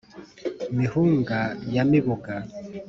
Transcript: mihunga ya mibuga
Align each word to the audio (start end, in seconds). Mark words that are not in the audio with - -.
mihunga 0.77 1.39
ya 1.75 1.83
mibuga 1.91 2.33